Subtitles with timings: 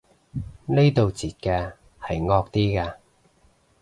[0.65, 2.95] 呢度截嘅係惡啲嘅